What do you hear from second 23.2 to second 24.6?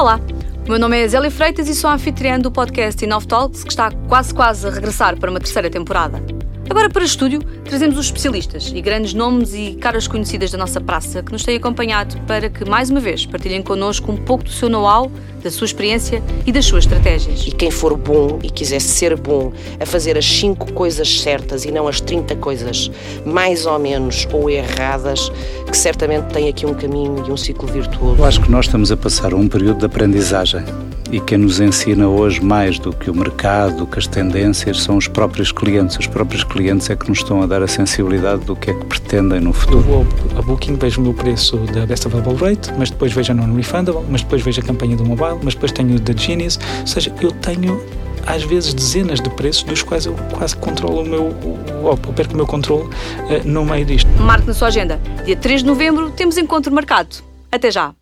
mais ou menos ou